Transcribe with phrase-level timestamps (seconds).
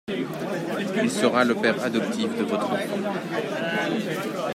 [0.97, 4.49] Il sera le père adoptif de votre enfant.